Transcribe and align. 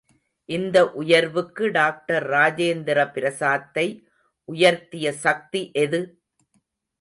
இந்த 0.49 0.77
உயர்வுக்கு 0.93 1.65
டாக்டர் 1.71 2.25
ராஜேந்திர 2.29 2.99
பிரசாத்தை 3.11 3.85
உயர்த்திய 4.49 5.13
சக்தி 5.25 5.61
எது? 5.83 6.01